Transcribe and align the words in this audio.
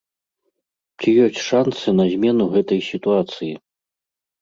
Ці 1.03 1.09
ёсць 1.27 1.43
шанцы 1.49 1.87
на 2.01 2.09
змену 2.17 2.51
гэтай 2.59 2.85
сітуацыі? 2.91 3.53